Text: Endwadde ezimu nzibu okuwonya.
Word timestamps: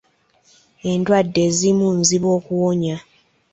Endwadde 0.91 1.39
ezimu 1.49 1.87
nzibu 1.99 2.27
okuwonya. 2.37 2.95